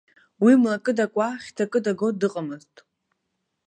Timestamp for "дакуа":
0.97-1.29